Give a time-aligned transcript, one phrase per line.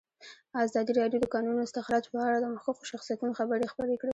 [0.65, 4.09] ازادي راډیو د د کانونو استخراج په اړه د مخکښو شخصیتونو خبرې خپرې کړي.